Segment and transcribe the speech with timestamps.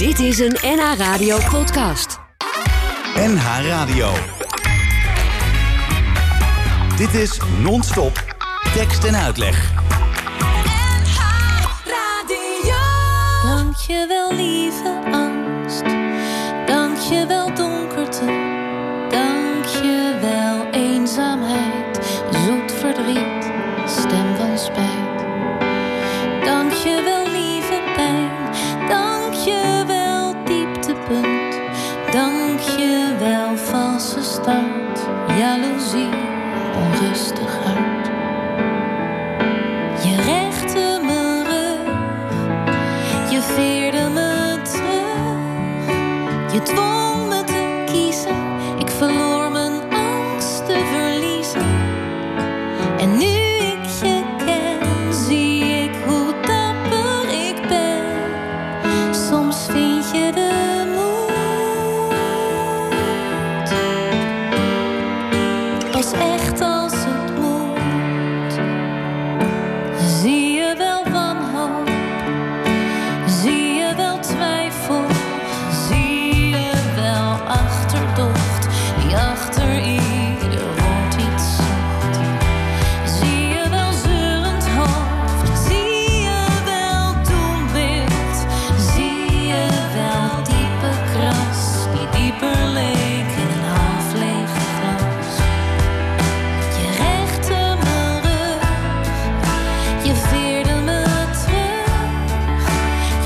[0.00, 2.18] Dit is een NH Radio podcast.
[3.14, 4.12] NH Radio.
[6.96, 8.24] Dit is non-stop
[8.74, 9.72] tekst en uitleg.
[10.64, 11.20] NH
[11.84, 12.76] Radio.
[13.42, 15.09] Dankjewel lieve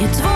[0.05, 0.33] не твой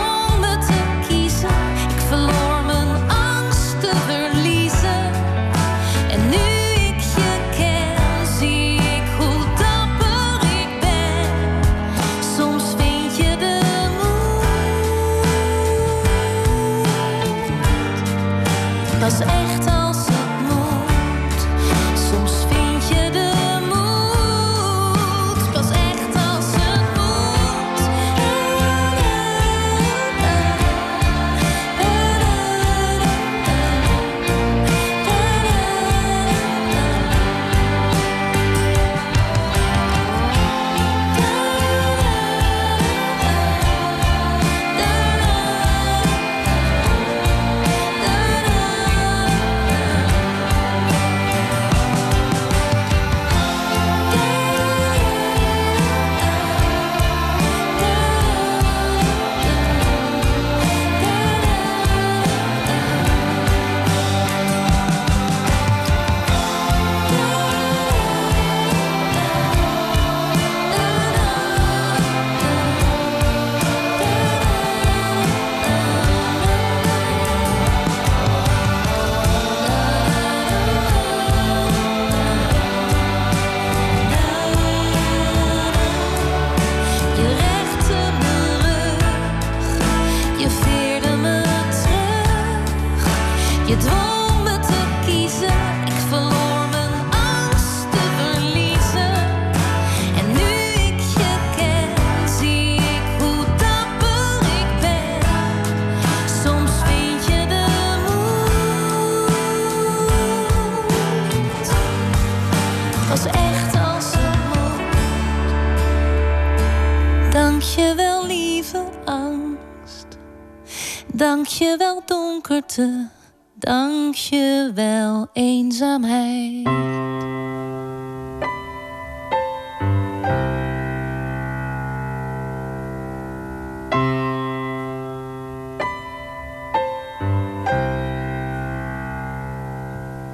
[123.54, 126.66] dank je wel eenzaamheid.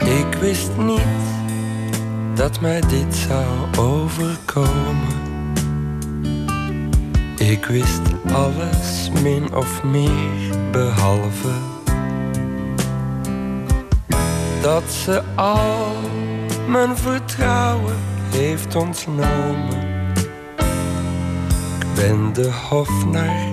[0.04, 1.00] Ik wist niet
[2.34, 3.46] dat mij dit zou
[3.78, 5.22] overkomen.
[7.38, 8.02] Ik wist
[8.32, 11.73] alles min of meer behalve
[14.64, 15.96] dat ze al
[16.68, 17.96] mijn vertrouwen
[18.30, 20.12] heeft ontnomen.
[21.78, 23.52] Ik ben de hofnar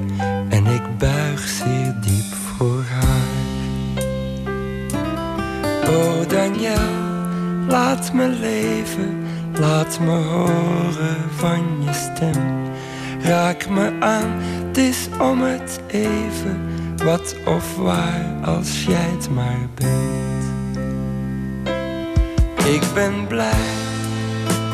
[0.49, 3.29] en ik buig zeer diep voor haar.
[5.89, 6.89] O Daniel,
[7.67, 9.23] laat me leven,
[9.59, 12.69] laat me horen van je stem.
[13.21, 14.29] Raak me aan,
[14.67, 16.61] het is om het even,
[17.03, 20.50] wat of waar als jij het maar bent.
[22.65, 23.69] Ik ben blij,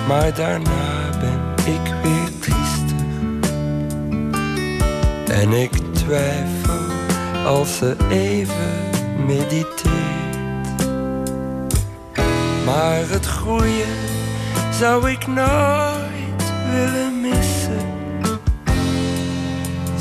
[0.08, 3.06] maar daarna ben ik weer triester.
[5.32, 6.86] En ik twijfel
[7.46, 10.86] als ze even mediteert.
[12.66, 13.96] Maar het groeien
[14.72, 17.96] zou ik nooit willen missen.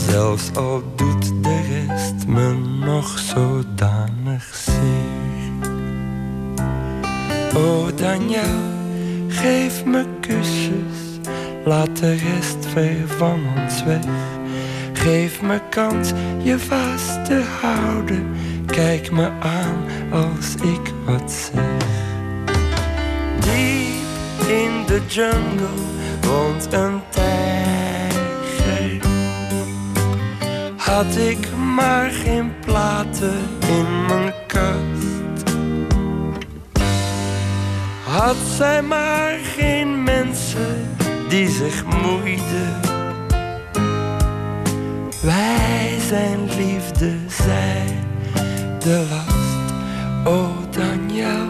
[0.09, 2.55] Zelfs al doet de rest me
[2.85, 4.44] nog zodanig
[7.56, 8.61] Oh Daniel,
[9.29, 11.20] geef me kusjes,
[11.64, 14.05] laat de rest ver van ons weg.
[14.93, 16.12] Geef me kans
[16.43, 18.26] je vast te houden,
[18.67, 21.64] kijk me aan als ik wat zeg.
[23.41, 25.82] Diep in de jungle
[26.20, 29.00] woont een tijger.
[30.76, 33.38] Had ik maar geen platen
[33.69, 34.96] in mijn kast.
[38.26, 40.96] Had zij maar geen mensen
[41.28, 42.81] die zich moeiden.
[45.23, 47.84] Wij zijn liefde, zij
[48.78, 49.73] de last.
[50.25, 51.49] Oh Daniel,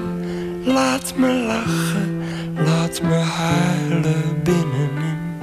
[0.64, 2.22] laat me lachen,
[2.54, 5.40] laat me huilen binnenin.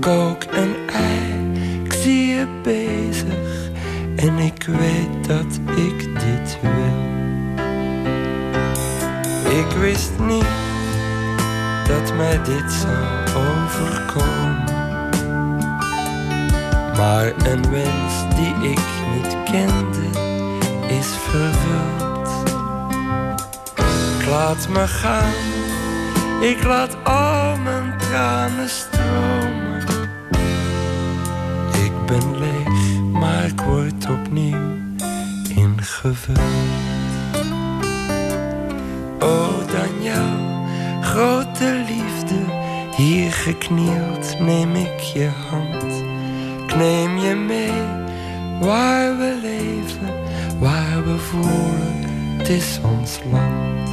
[0.00, 3.70] Kook een ei, ik zie je bezig
[4.16, 6.01] en ik weet dat ik
[9.82, 10.46] wist niet
[11.88, 14.64] dat mij dit zou overkomen.
[16.96, 18.80] Maar een wens die ik
[19.14, 20.20] niet kende
[20.88, 22.28] is vervuld.
[24.18, 25.32] Ik laat me gaan,
[26.40, 30.10] ik laat al mijn tranen stromen.
[31.84, 34.78] Ik ben leeg, maar ik word opnieuw
[35.54, 37.01] ingevuld.
[39.22, 40.66] Oh Daniel,
[41.00, 42.34] grote liefde,
[42.96, 46.04] hier geknield neem ik je hand.
[46.66, 47.82] Ik neem je mee
[48.60, 50.14] waar we leven,
[50.58, 52.04] waar we voelen,
[52.38, 53.90] het is ons land.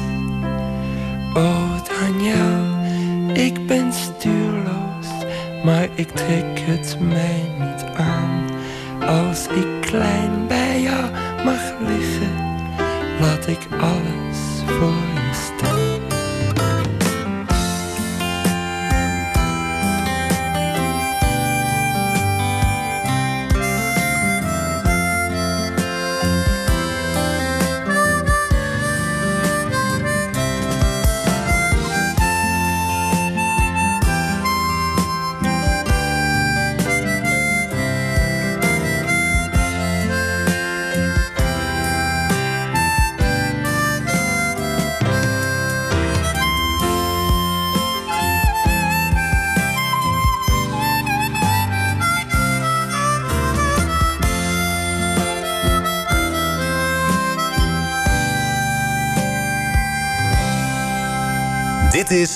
[1.33, 2.77] Oh Daniel,
[3.33, 5.07] ik ben stuurloos,
[5.63, 8.49] maar ik trek het mij niet aan.
[9.07, 11.11] Als ik klein bij jou
[11.45, 12.33] mag liggen,
[13.19, 15.18] laat ik alles voor je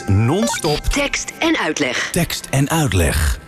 [0.07, 2.09] is Non-Stop Tekst en uitleg.
[2.11, 3.39] tekst en uitleg.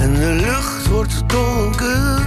[0.00, 2.26] En de lucht wordt donker.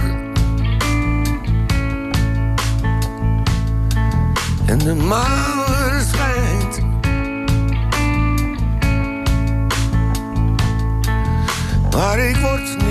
[4.66, 5.37] En de maan
[12.18, 12.87] Maar ik word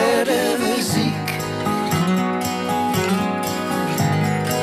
[0.00, 0.70] werden we.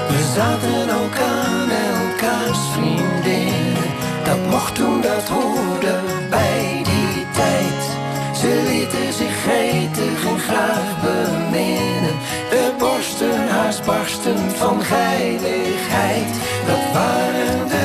[0.07, 3.83] We zaten ook aan elkaars vriendinnen,
[4.23, 7.81] dat mocht toen, dat hoorde bij die tijd.
[8.39, 12.15] Ze lieten zich gretig en graag beminnen.
[12.49, 16.33] De borsten haast barsten van geiligheid.
[16.67, 17.76] Dat waren de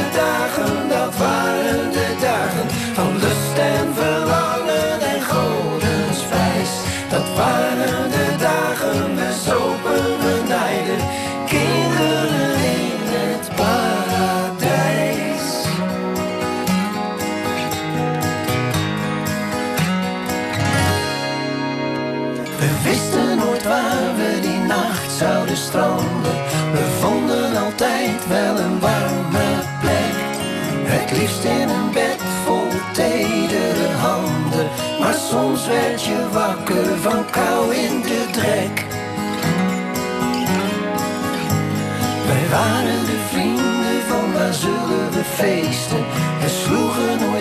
[31.19, 34.69] Liefst in een bed vol tedere handen.
[35.01, 38.85] Maar soms werd je wakker van kou in de drek.
[42.27, 46.05] Wij waren de vrienden van waar zullen we feesten.
[46.41, 47.32] We sloegen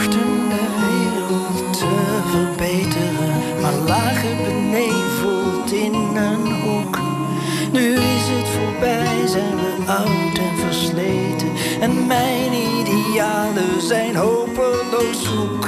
[0.00, 6.98] Wij dachten de wereld te verbeteren, maar lagen beneveld in een hoek.
[7.72, 11.48] Nu is het voorbij, zijn we oud en versleten.
[11.80, 15.59] En mijn idealen zijn hopeloos zoek.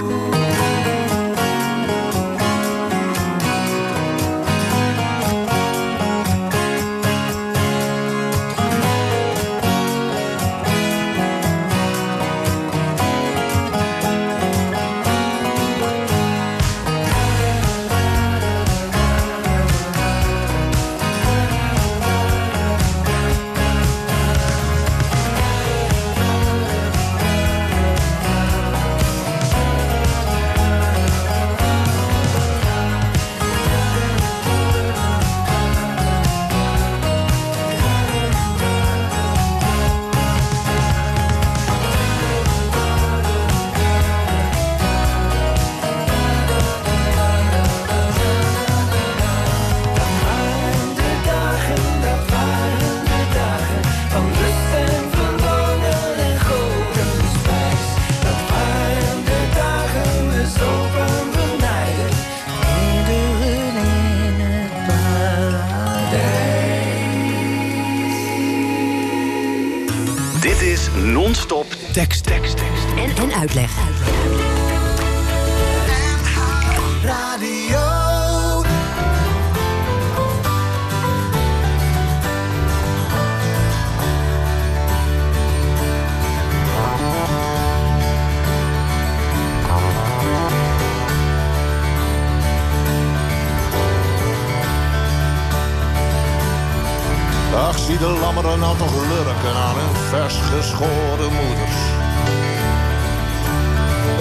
[98.34, 101.80] Lammeren nou toch lurken aan hun vers geschoren moeders.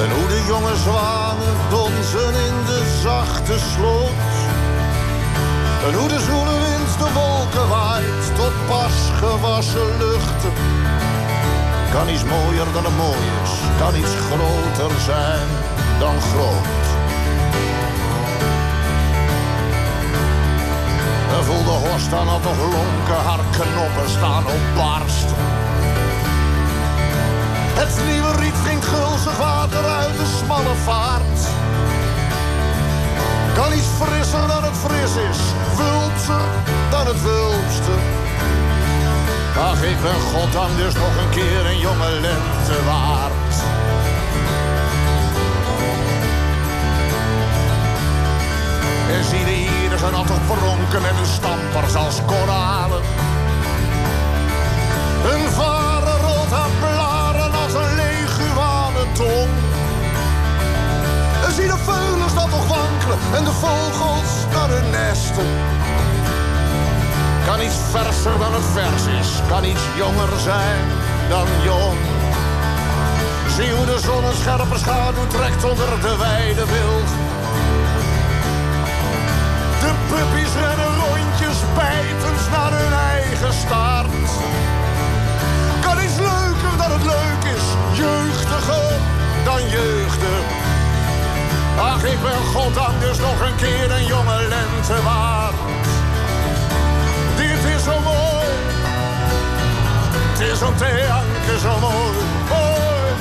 [0.03, 4.29] En hoe de jonge zwanen donzen in de zachte sloot.
[5.87, 10.53] En hoe de zoele wind de wolken waait tot pas gewassen luchten.
[11.93, 15.47] Kan iets mooier dan het mooi is, kan iets groter zijn
[15.99, 16.90] dan groot.
[21.71, 25.29] De horst al toch lonken, haar knoppen staan op barst.
[27.81, 31.39] Het nieuwe riet drinkt gulzig water uit de smalle vaart.
[33.53, 35.39] Kan iets frisser dan het fris is,
[35.77, 36.47] wulpser
[36.89, 37.95] dan het wulpste.
[39.69, 43.53] Ach, ik ben goddank dus nog een keer een jonge lente waard.
[49.15, 49.60] En zie de
[50.01, 53.01] ierigen al toch pronken met hun stampers als koralen.
[55.27, 59.51] Hun varen rolt aan blaren als een leguane tong.
[61.45, 65.49] En zie de veulens dat toch wankelen en de vogels naar hun nesten.
[67.45, 70.81] Kan iets verser dan het vers is, kan iets jonger zijn
[71.29, 71.99] dan jong.
[73.55, 77.09] Zie hoe de zon een scherpe schaduw trekt onder de wijde wild.
[80.11, 84.29] Puppies rennen rondjes bijtend naar hun eigen staart.
[85.81, 88.91] Kan iets leuker dan het leuk is, jeugdiger
[89.43, 90.43] dan jeugdig.
[91.79, 95.55] Ach, ik ben goddank dus nog een keer een jonge lente waard.
[97.35, 98.51] Dit is zo mooi,
[100.31, 102.17] het is om te janken zo mooi.
[102.49, 103.11] mooi.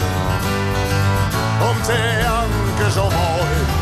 [1.70, 3.79] Om te janken zo mooi.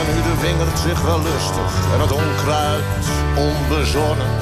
[0.00, 2.84] En nu de wingerd zich wel lustig en het onkruid
[3.36, 4.32] onbezonnen.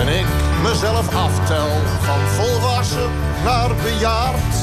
[0.00, 0.26] En ik
[0.62, 1.68] mezelf aftel
[2.00, 3.10] van volwassen
[3.44, 4.54] naar bejaard.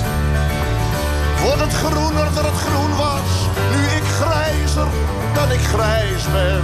[1.43, 3.29] Wordt het groener dan het groen was,
[3.71, 4.87] nu ik grijzer
[5.33, 6.63] dan ik grijs ben.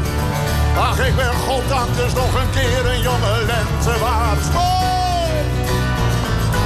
[0.77, 4.53] Ach, ik ben goddank dus nog een keer een jonge lente waard.
[4.53, 4.91] Mooi!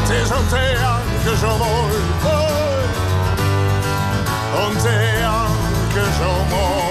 [0.01, 1.93] Het is te janken zo mooi.
[4.67, 5.15] Om te
[5.95, 6.84] janken zo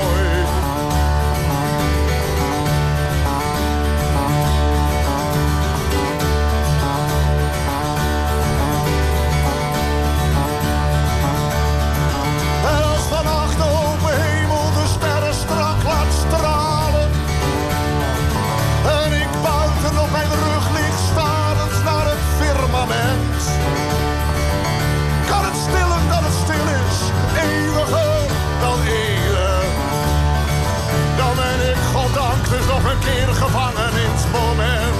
[33.76, 34.96] het moment.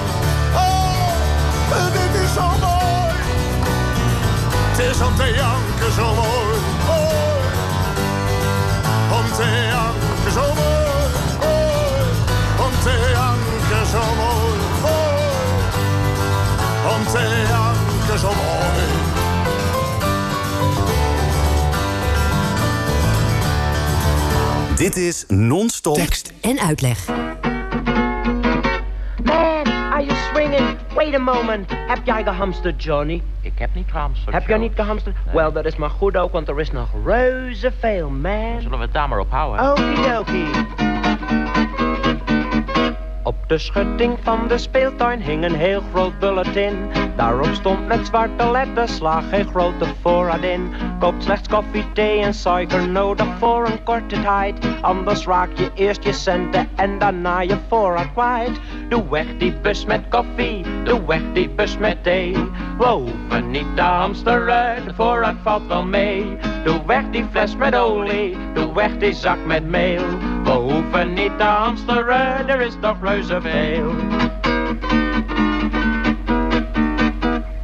[0.55, 3.15] Oh, dit is zo mooi.
[4.71, 6.59] Het is om te janken zo mooi.
[6.87, 7.47] mooi.
[9.19, 11.09] Om te janken zo mooi.
[11.41, 12.05] mooi.
[12.65, 14.59] Om te janken zo mooi.
[14.83, 15.25] mooi.
[16.95, 19.13] Om te janken zo mooi.
[24.77, 27.05] Dit is non-stop Tekst en uitleg.
[30.95, 31.71] Wait a moment.
[31.87, 33.23] Heb jij gehamsterd, Johnny?
[33.41, 34.35] Ik heb niet gehamsterd.
[34.35, 35.17] Heb jij niet gehamsterd?
[35.25, 35.35] Nee.
[35.35, 38.61] Wel, dat is maar goed ook, want er is nog reuze veel, man.
[38.61, 39.71] Zullen we het daar maar op houden?
[39.71, 40.45] Okidoki.
[43.27, 46.91] Op de schutting van de speeltuin hing een heel groot bulletin.
[47.17, 50.73] Daarop stond met zwarte letters, slaag geen grote voorraad in.
[50.99, 54.67] Koop slechts koffie, thee en suiker nodig voor een korte tijd.
[54.81, 58.61] Anders raak je eerst je centen en daarna je voorraad kwijt.
[58.89, 62.37] Doe weg die bus met koffie, doe weg die bus met thee.
[62.79, 66.37] We hoeven niet te hamsteren, de voorraad valt wel mee.
[66.65, 70.03] Doe weg die fles met olie, doe weg die zak met meel.
[70.45, 73.93] We hoeven niet te hamsteren, er is toch reuze veel.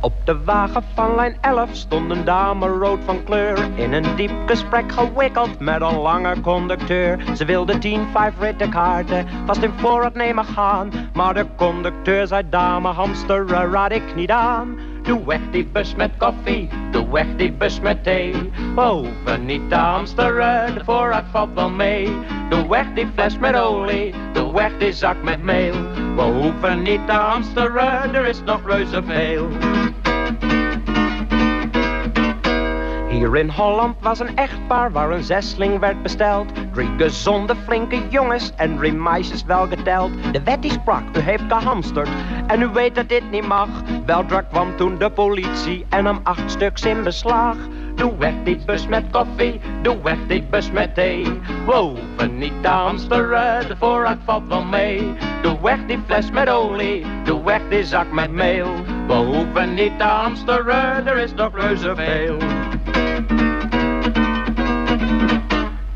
[0.00, 3.68] Op de wagen van lijn 11 stond een dame rood van kleur.
[3.74, 7.18] In een diep gesprek gewikkeld met een lange conducteur.
[7.36, 10.90] Ze wilde 10 vijf rittenkaarten, vast in voorraad nemen gaan.
[11.14, 14.89] Maar de conducteur zei dame hamsteren raad ik niet aan.
[15.10, 18.30] Doe weg die bus met koffie, doe weg die bus met thee.
[18.74, 22.08] We hoeven niet te hamsteren, de voorraad valt wel mee.
[22.48, 25.74] Doe weg die fles met olie, doe weg die zak met meel.
[26.14, 29.48] We hoeven niet te hamsteren, er is nog reuze veel.
[33.08, 36.48] Hier in Holland was een echtpaar waar een zesling werd besteld.
[36.72, 40.10] Drie gezonde, flinke jongens en drie meisjes wel geteld.
[40.32, 42.08] De wet die sprak, u heeft gehamsterd
[42.50, 43.68] en u weet dat dit niet mag.
[44.06, 47.56] Weldra kwam toen de politie en nam acht stuks in beslag.
[47.94, 51.40] Doe weg die bus met koffie, doe weg die bus met thee.
[51.66, 55.14] We hoeven niet te hamsteren, de voorraad valt wel mee.
[55.42, 58.70] Doe weg die fles met olie, doe weg die zak met meel.
[59.06, 62.59] We hoeven niet te hamsteren, er is nog reuze veel.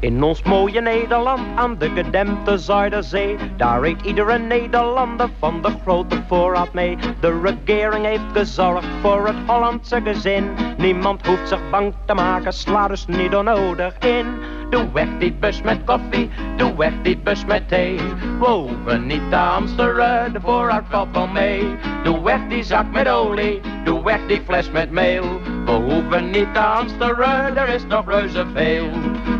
[0.04, 6.22] In ons mooie Nederland aan de gedempte Zuiderzee, daar eet iedere Nederlander van de grote
[6.28, 6.96] voorraad mee.
[7.20, 10.50] De regering heeft gezorgd voor het Hollandse gezin.
[10.76, 14.26] Niemand hoeft zich bang te maken, sla dus niet onnodig in.
[14.70, 17.96] Doe weg die bus met koffie, doe weg die bus met thee.
[18.38, 21.76] We hoeven niet te hamsteren, de voorraad valt wel mee.
[22.02, 25.40] Doe weg die zak met olie, doe weg die fles met meel.
[25.64, 28.88] We hoeven niet te hamsteren, er is nog reuze veel.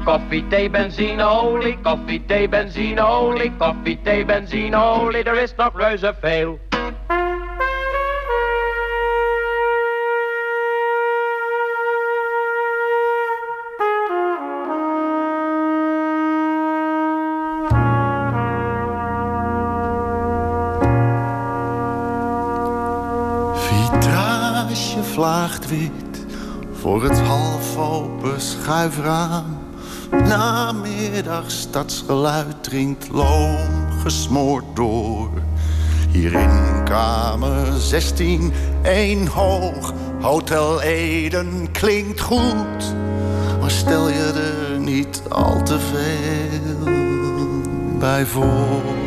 [0.05, 5.77] Koffie, thee, benzine, olie, koffie, thee, benzine, olie, koffie, thee, benzine, olie, er is nog
[5.77, 6.59] reuze veel.
[23.55, 26.27] Vitrage vlaagt wit
[26.73, 29.54] voor het half open schuifraam.
[30.11, 35.31] Namiddag stadsgeluid dringt loom gesmoord door.
[36.11, 42.95] Hier in kamer 16, één hoog, Hotel Eden klinkt goed.
[43.61, 44.33] Maar stel je
[44.73, 46.93] er niet al te veel
[47.99, 49.04] bij voor.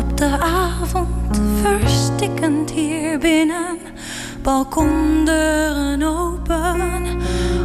[0.00, 3.78] Op de avond, verstikkend hier binnen.
[4.42, 7.06] Balkondeuren open,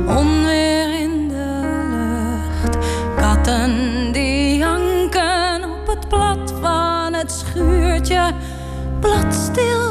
[0.07, 1.47] onweer in de
[1.89, 2.77] lucht.
[3.15, 8.31] Katten die janken op het plat van het schuurtje.
[8.99, 9.84] Bladstil,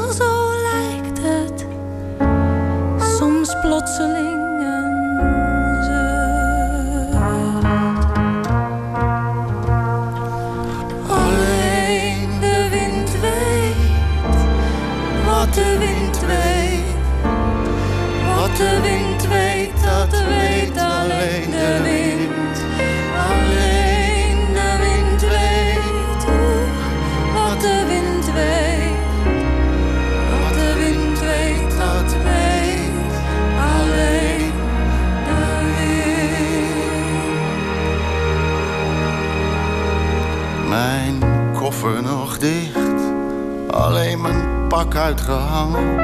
[44.93, 45.97] uitgehangen.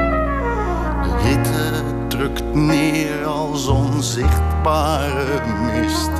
[1.02, 6.10] De hitte drukt neer als onzichtbare mist.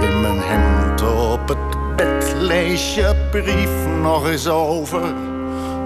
[0.00, 5.14] In mijn hemd op het bed lees je brief nog eens over.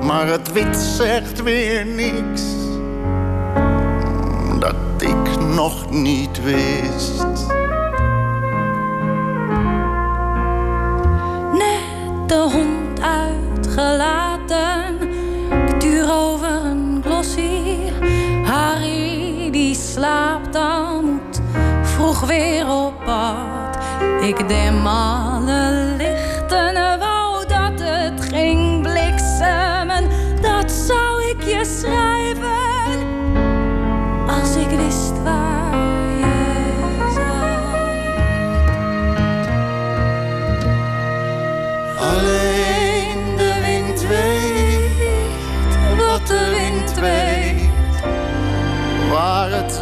[0.03, 2.43] Maar het wit zegt weer niks.
[4.59, 7.47] Dat ik nog niet wist.
[11.53, 14.99] Net de hond uitgelaten,
[18.45, 21.41] Harry die slaapt al, moet
[21.83, 23.79] vroeg weer op pad.
[24.21, 25.86] Ik dem alle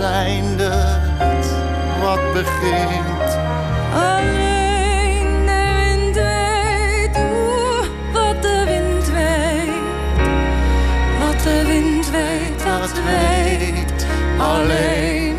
[0.05, 1.55] eindigt,
[2.03, 3.39] wat begint.
[3.95, 7.19] Alleen de wind weet
[8.13, 9.83] wat de wind weet.
[11.19, 14.07] Wat de wind weet, dat weet
[14.39, 15.37] alleen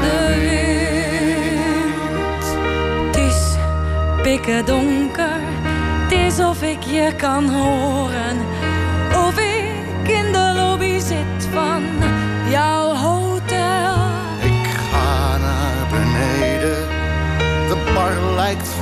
[0.00, 1.26] de wind.
[3.06, 3.56] Het is
[4.22, 5.40] pikken donker,
[6.02, 8.36] het is of ik je kan horen.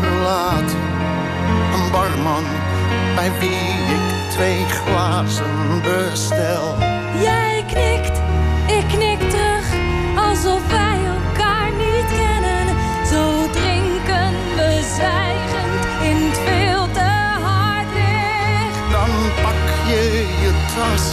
[0.00, 0.78] Verlaten.
[1.74, 2.44] Een barman
[3.14, 6.74] bij wie ik twee glazen bestel.
[7.20, 8.20] Jij knikt,
[8.66, 9.66] ik knik terug,
[10.16, 12.66] alsof wij elkaar niet kennen.
[13.12, 17.10] Zo drinken we zwijgend in het veel te
[17.46, 18.90] hard licht.
[18.90, 19.10] Dan
[19.42, 20.02] pak je
[20.42, 21.06] je tas,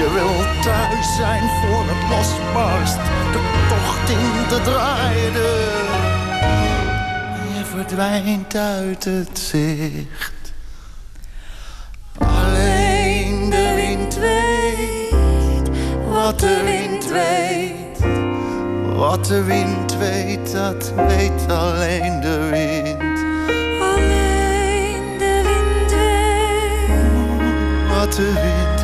[0.00, 3.00] je wil thuis zijn voor het losbarst.
[3.32, 6.09] De tocht in de draaide.
[7.86, 10.52] Verdwijnt uit het zicht.
[12.18, 15.70] Alleen de wind weet
[16.08, 17.98] wat de wind weet.
[18.96, 23.18] Wat de wind weet, dat weet alleen de wind.
[23.82, 26.88] Alleen de wind weet
[27.88, 28.79] wat de wind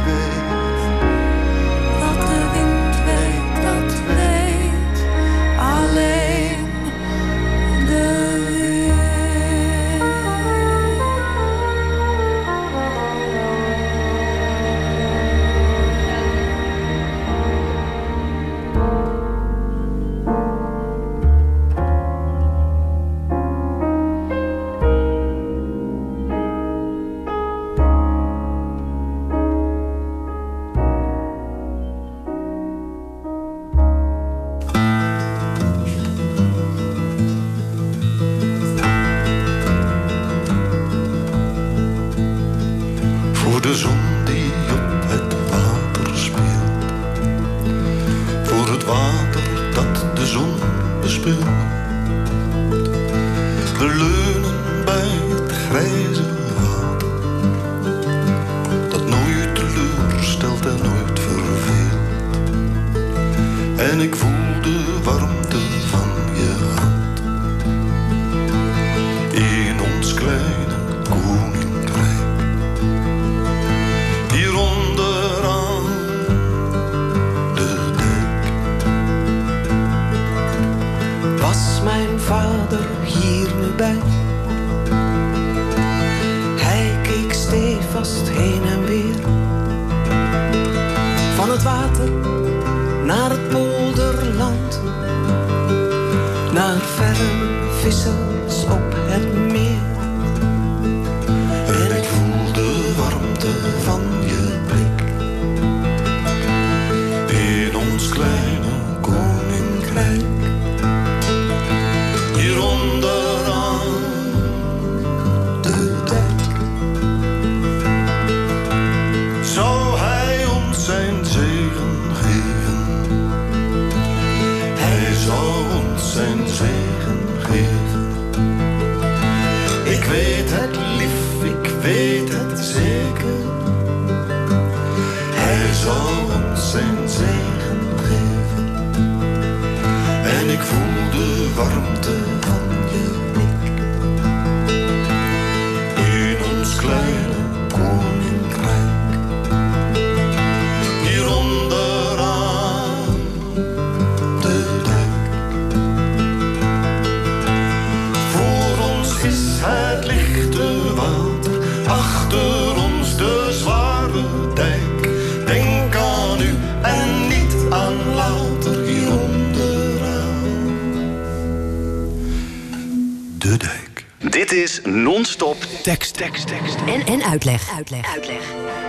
[174.47, 176.77] Dit is non-stop tekst, tekst, tekst.
[176.87, 177.71] En, en uitleg.
[177.77, 178.15] uitleg.
[178.15, 178.86] Uitleg.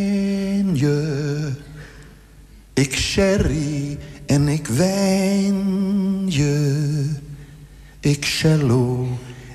[0.76, 1.52] je.
[2.74, 7.06] Ik sherry en ik wijn je.
[8.00, 9.08] Ik cello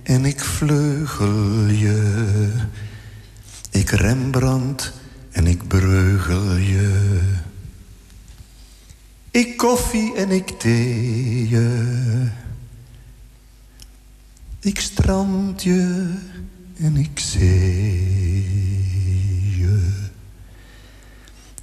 [0.03, 2.53] en ik vleugel je.
[3.71, 4.93] Ik Rembrandt
[5.31, 7.21] en ik breugel je.
[9.31, 12.27] Ik koffie en ik thee je.
[14.61, 16.13] Ik strand je
[16.77, 18.05] en ik zee
[19.59, 19.89] je.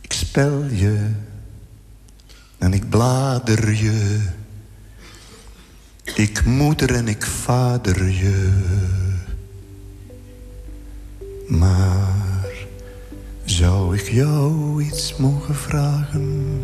[0.02, 1.10] Ik spel je
[2.58, 4.20] en ik blader je.
[6.16, 8.52] Ik moeder en ik vader je.
[11.48, 12.46] Maar
[13.46, 16.62] zou ik jou iets mogen vragen?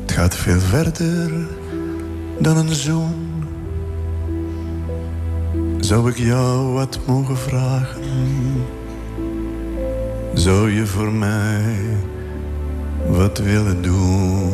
[0.00, 1.48] Het gaat veel verder
[2.38, 3.27] dan een zoen.
[5.88, 8.02] Zou ik jou wat mogen vragen?
[10.34, 11.74] Zou je voor mij
[13.06, 14.52] wat willen doen?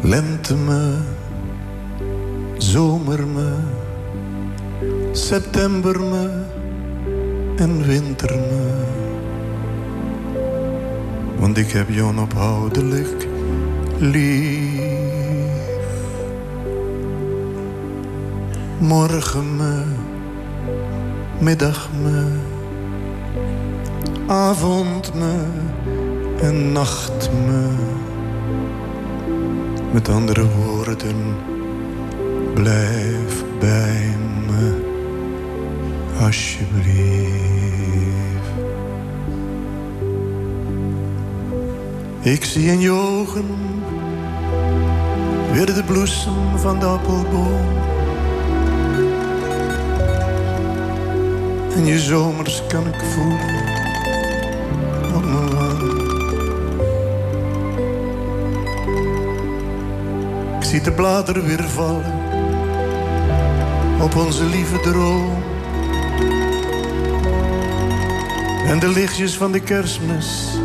[0.00, 0.96] Lente me,
[2.58, 3.52] zomer me,
[5.12, 6.42] september me
[7.56, 8.82] en winter me.
[11.38, 13.26] Want ik heb jou onophoudelijk
[13.98, 14.87] lief.
[18.80, 19.82] Morgen me,
[21.38, 22.38] middag me,
[24.26, 25.34] avond me
[26.40, 27.68] en nacht me.
[29.92, 31.16] Met andere woorden,
[32.54, 34.74] blijf bij me,
[36.20, 36.98] alsjeblieft.
[42.20, 43.46] Ik zie in je ogen
[45.52, 47.96] weer de bloesem van de appelboom.
[51.78, 53.40] En je zomers kan ik voelen
[55.14, 55.82] op mijn wang.
[60.58, 62.12] Ik zie de bladeren weer vallen
[64.02, 65.42] op onze lieve droom.
[68.66, 70.58] En de lichtjes van de kerstmis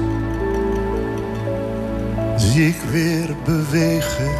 [2.36, 4.32] zie ik weer bewegen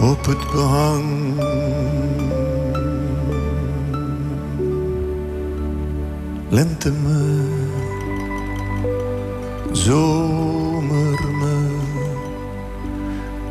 [0.00, 1.45] op het behang.
[6.56, 7.20] Lente me,
[9.72, 11.56] zomer me,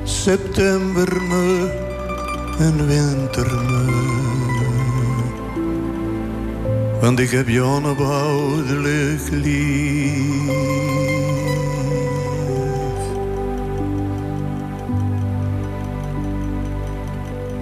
[0.03, 1.70] september me
[2.60, 3.86] en winter me.
[7.01, 10.53] Want ik heb je onophoudelijk lief.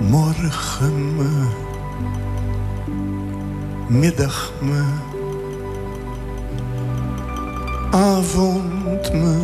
[0.10, 1.48] Morgen me,
[3.88, 5.03] middag me,
[7.94, 9.38] avond me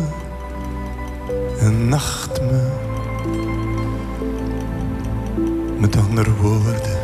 [1.58, 2.68] en nacht me.
[5.78, 6.99] Met andere woorden,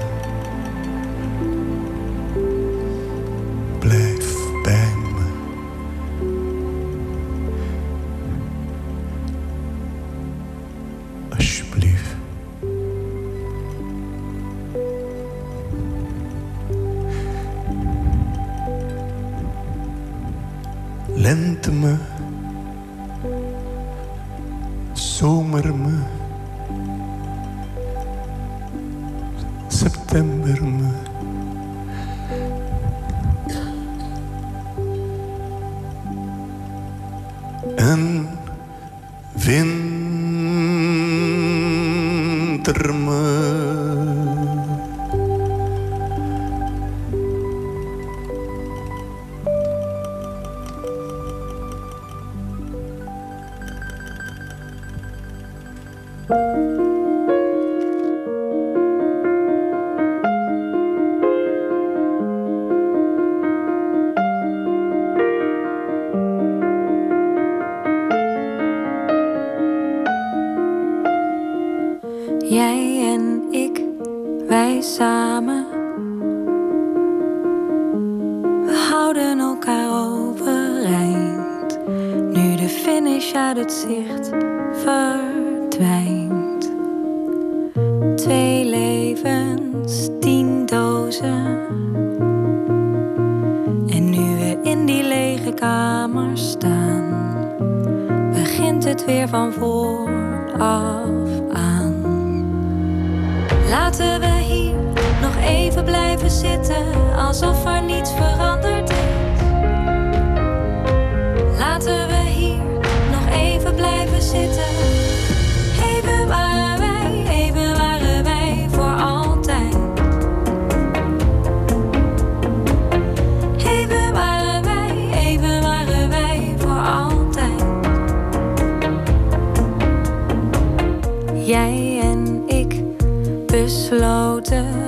[73.05, 73.83] En ik,
[74.49, 75.67] wij samen.
[78.65, 81.79] We houden elkaar overeind.
[82.33, 84.31] Nu de finish uit het zicht
[84.73, 86.73] verdwijnt.
[88.15, 91.59] Twee levens, tien dozen.
[93.87, 97.15] En nu we in die lege kamer staan,
[98.33, 101.26] begint het weer van vooraf.
[104.07, 104.75] Laten we hier
[105.21, 108.97] nog even blijven zitten, alsof er niets veranderd is.
[111.59, 112.63] Laten we hier
[113.11, 114.86] nog even blijven zitten.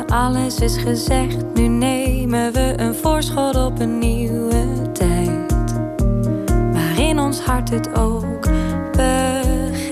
[0.09, 1.37] Alles is gezegd.
[1.55, 5.55] Nu nemen we een voorschot op een nieuwe tijd.
[6.73, 8.47] Waarin ons hart het ook
[8.91, 9.89] begrijpt.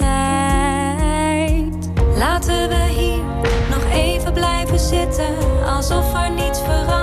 [2.18, 3.24] Laten we hier
[3.70, 5.34] nog even blijven zitten,
[5.66, 6.95] alsof er niets veranderd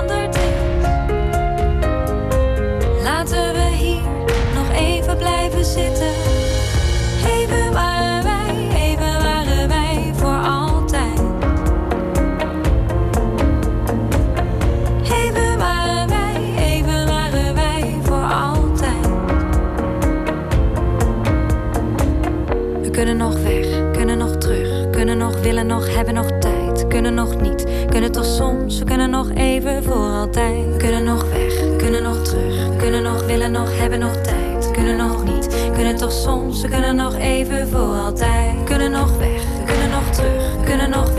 [25.18, 26.88] kunnen nog willen, nog hebben, nog tijd.
[26.88, 30.78] Kunnen nog niet, kunnen toch soms, we kunnen nog even voor altijd.
[30.78, 34.72] Kunnen nog weg, kunnen nog terug, kunnen nog willen, nog hebben, nog tijd.
[34.72, 38.64] Kunnen nog niet, kunnen toch soms, we kunnen nog even voor altijd.
[38.64, 41.12] Kunnen nog weg, kunnen nog terug, kunnen nog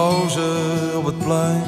[0.00, 0.50] pauze
[0.96, 1.62] op het plein.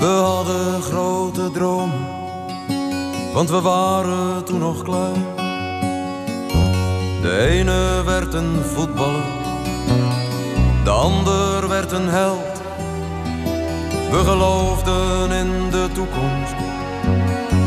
[0.00, 2.06] We hadden grote dromen,
[3.34, 5.24] want we waren toen nog klein.
[7.22, 9.28] De ene werd een voetballer,
[10.84, 12.60] de ander werd een held.
[14.10, 16.56] We geloofden in de toekomst,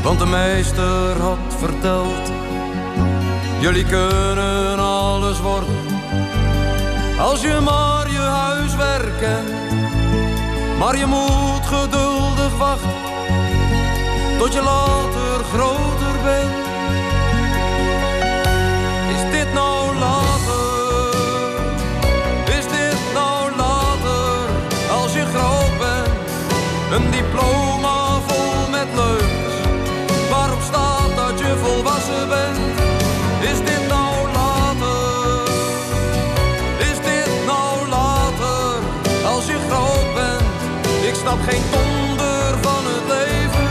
[0.04, 2.26] want de meester had verteld.
[3.60, 5.86] Jullie kunnen alles worden,
[7.20, 8.19] als je maar je
[8.80, 9.50] huiswerk kent.
[10.80, 12.90] Maar je moet geduldig wachten,
[14.38, 16.68] tot je later groter bent.
[19.16, 21.14] Is dit nou later?
[22.58, 24.50] Is dit nou later,
[25.02, 26.08] als je groot bent?
[26.92, 27.69] Een diploma
[41.30, 43.70] snap geen donder van het leven.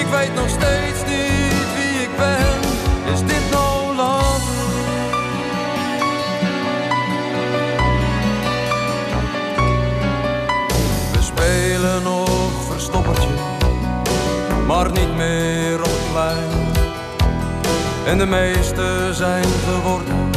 [0.00, 2.58] Ik weet nog steeds niet wie ik ben.
[3.12, 4.58] Is dit nou later?
[11.12, 13.34] We spelen nog verstoppertje,
[14.66, 16.48] maar niet meer op plein.
[18.06, 20.30] En de meesten zijn geworden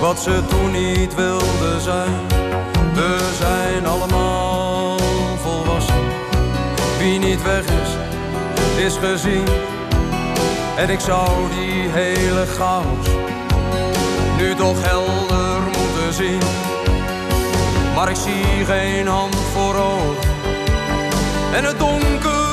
[0.00, 2.26] wat ze toen niet wilden zijn.
[2.94, 4.45] We zijn allemaal.
[7.06, 7.90] Wie niet weg is,
[8.84, 9.44] is gezien.
[10.76, 13.06] En ik zou die hele chaos
[14.38, 16.42] nu toch helder moeten zien.
[17.94, 20.30] Maar ik zie geen hand voor ogen.
[21.52, 22.45] En het donker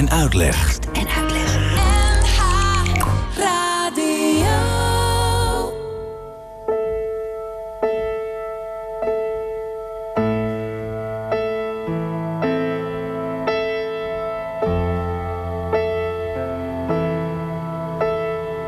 [0.00, 0.78] en uitleg.
[0.92, 1.58] En uitleg.
[3.36, 4.12] Radio.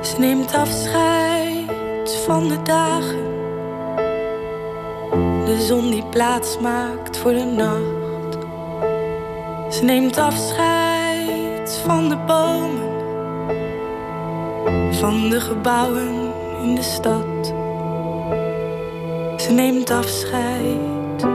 [0.02, 3.30] Ze neemt afscheid van de dagen.
[5.44, 8.38] De zon die plaats maakt voor de nacht.
[9.74, 10.81] Ze neemt afscheid
[11.76, 12.90] van de bomen.
[14.94, 17.54] Van de gebouwen in de stad.
[19.36, 21.26] Ze neemt afscheid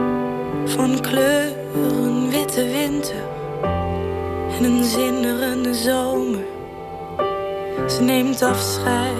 [0.65, 3.25] van kleuren, witte winter.
[4.57, 6.45] En een zinderende zomer.
[7.87, 9.15] Ze neemt afscheid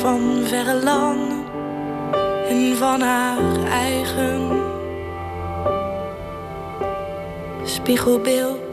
[0.00, 1.44] van verre landen
[2.48, 4.64] en van haar eigen
[7.64, 8.65] spiegelbeeld.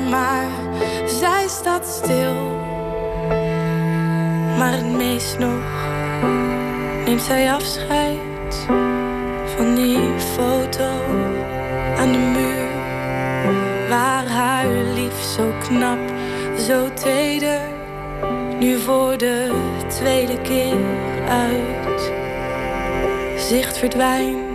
[0.00, 0.46] Maar
[1.06, 2.34] zij staat stil.
[4.58, 5.88] Maar het meest nog
[7.04, 8.66] neemt zij afscheid
[9.56, 10.90] van die foto
[11.96, 12.66] aan de muur.
[13.88, 15.98] Waar haar lief zo knap,
[16.58, 17.60] zo teder,
[18.58, 19.50] nu voor de
[19.88, 20.76] tweede keer
[21.28, 22.12] uit
[23.36, 24.47] zicht verdwijnt.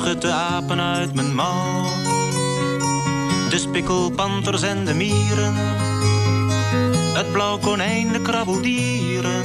[0.00, 1.84] Schud de apen uit mijn mouw.
[3.50, 5.54] De spikkelpanters en de mieren.
[7.14, 9.44] Het blauw konijn, de krabbeldieren.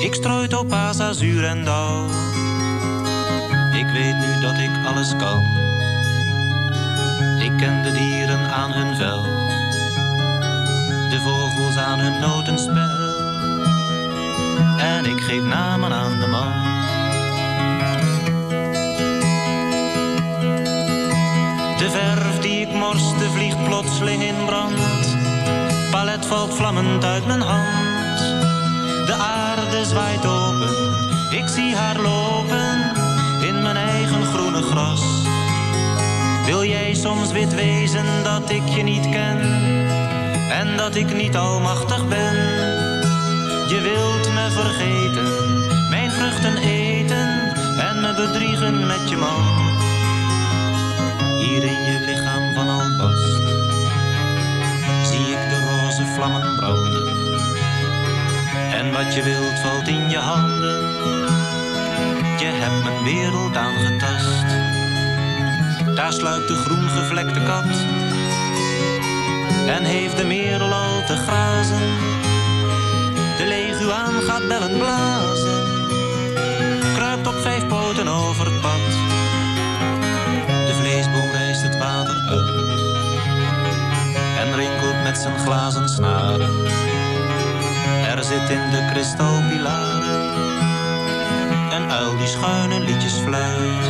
[0.00, 2.04] Ik strooi topaas, azuur en dauw.
[3.72, 5.42] Ik weet nu dat ik alles kan.
[7.40, 9.22] Ik ken de dieren aan hun vel,
[11.10, 13.06] de vogels aan hun notenspel.
[14.78, 16.77] En ik geef namen aan de man.
[23.98, 24.78] Plotseling in brand.
[25.90, 28.18] Palet valt vlammend uit mijn hand.
[29.06, 30.68] De aarde zwaait open,
[31.30, 32.92] ik zie haar lopen
[33.48, 35.02] in mijn eigen groene gras.
[36.44, 39.40] Wil jij soms wit wezen dat ik je niet ken
[40.50, 42.36] en dat ik niet almachtig ben?
[43.68, 45.58] Je wilt me vergeten,
[45.90, 47.28] mijn vruchten eten
[47.78, 49.44] en me bedriegen met je man.
[51.38, 53.57] Hier in je lichaam van albast
[56.18, 57.06] vlammen branden.
[58.72, 60.80] En wat je wilt valt in je handen.
[62.38, 64.46] Je hebt mijn wereld aangetast.
[65.94, 67.64] Daar sluipt de groen gevlekte kat.
[69.66, 71.96] En heeft de merel al te grazen.
[73.36, 75.62] De leguaan gaat bellen blazen.
[76.94, 79.07] Kruipt op vijf poten over het pad.
[85.08, 86.64] Met zijn glazen snaren.
[88.06, 90.20] Er zit in de kristalpilaren
[91.72, 93.84] een uil die schuine liedjes fluit.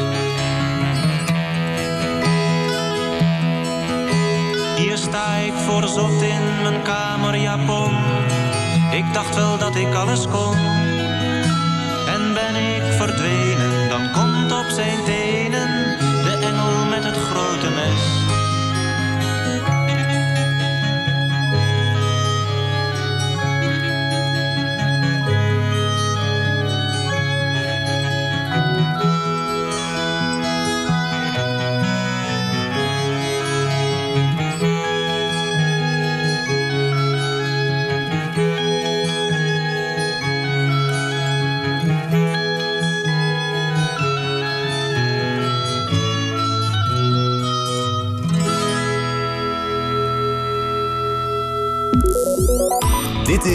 [4.77, 7.97] Hier sta ik voor zot in mijn kamerjapon.
[8.91, 10.57] Ik dacht wel dat ik alles kon.
[12.07, 18.18] En ben ik verdwenen, dan komt op zijn tenen de engel met het grote mes.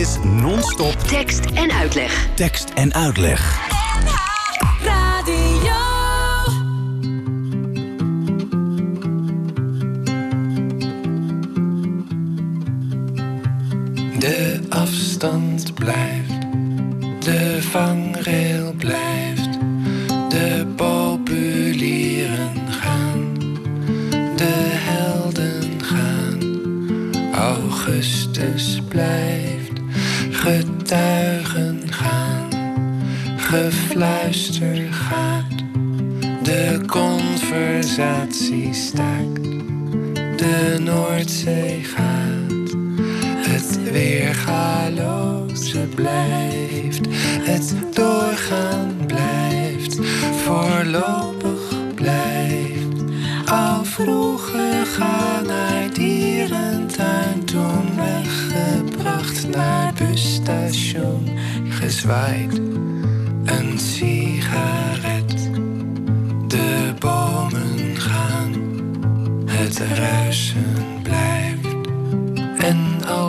[0.03, 2.27] Is Non-Stop Tekst en uitleg.
[2.35, 3.72] tekst en uitleg.
[38.73, 39.32] Stack.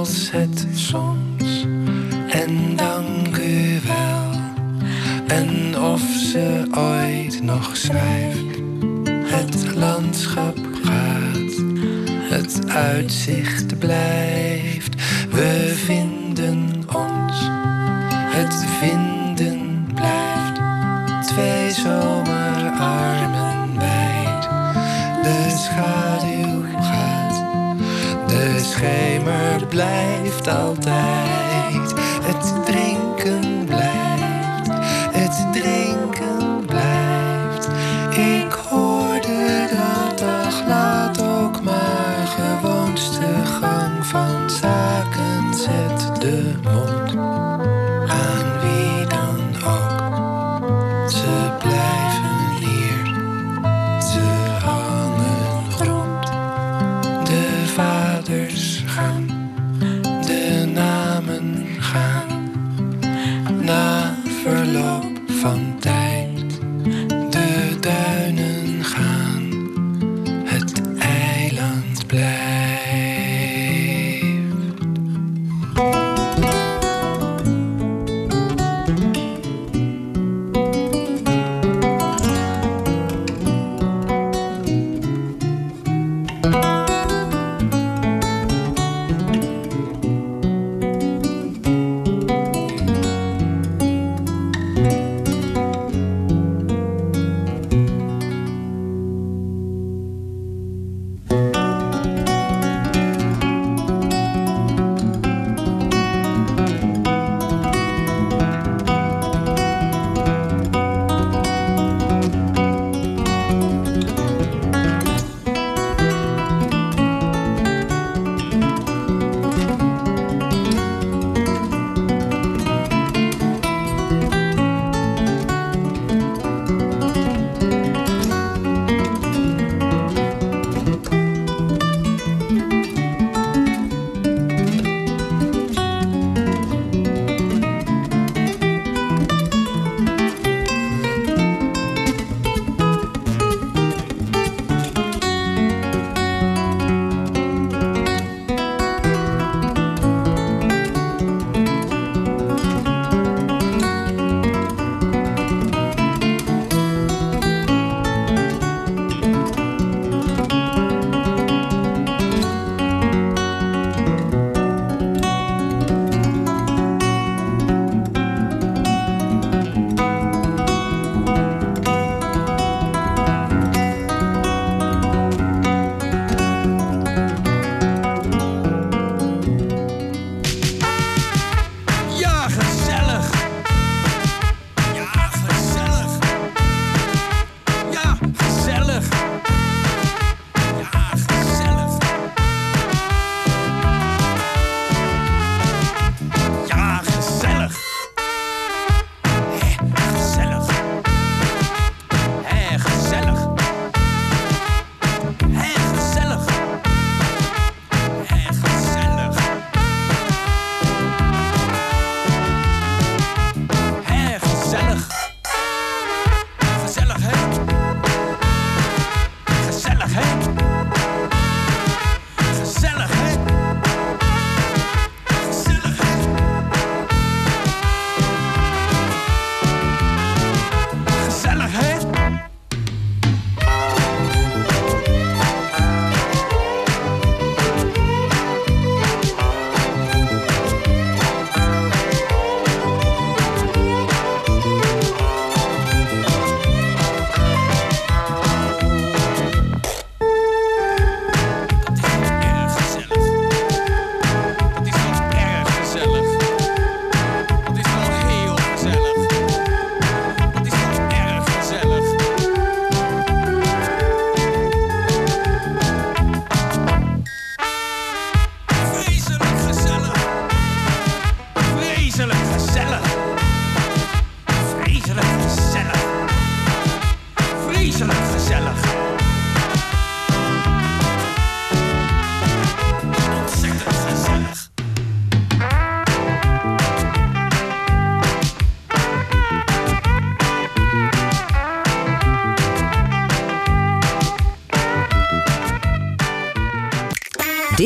[0.04, 1.66] Als het soms,
[2.28, 4.30] en dank u wel,
[5.26, 8.58] en of ze ooit nog schrijft,
[9.08, 11.62] het landschap gaat,
[12.06, 14.94] het uitzicht blijft.
[15.30, 17.38] We vinden ons,
[18.36, 19.13] het vinden
[28.84, 31.83] schemer blijft altijd.